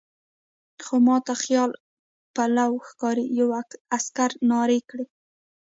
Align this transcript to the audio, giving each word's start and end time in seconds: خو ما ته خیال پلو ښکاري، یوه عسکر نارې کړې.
خو 0.83 0.95
ما 1.05 1.17
ته 1.25 1.33
خیال 1.43 1.71
پلو 2.35 2.73
ښکاري، 2.87 3.25
یوه 3.39 3.59
عسکر 3.95 4.29
نارې 4.51 4.79
کړې. 4.89 5.05